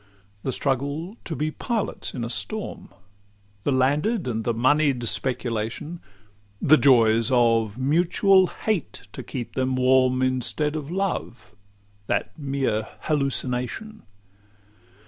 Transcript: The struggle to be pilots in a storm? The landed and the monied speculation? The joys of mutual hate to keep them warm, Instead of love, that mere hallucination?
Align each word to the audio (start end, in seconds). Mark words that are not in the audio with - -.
The 0.41 0.51
struggle 0.51 1.15
to 1.25 1.35
be 1.35 1.51
pilots 1.51 2.15
in 2.15 2.23
a 2.23 2.29
storm? 2.31 2.89
The 3.65 3.71
landed 3.71 4.27
and 4.27 4.43
the 4.45 4.51
monied 4.51 5.03
speculation? 5.03 5.99
The 6.59 6.77
joys 6.77 7.29
of 7.31 7.77
mutual 7.77 8.47
hate 8.47 9.03
to 9.11 9.21
keep 9.21 9.53
them 9.53 9.75
warm, 9.75 10.23
Instead 10.23 10.75
of 10.75 10.89
love, 10.89 11.51
that 12.07 12.31
mere 12.35 12.87
hallucination? 13.01 14.01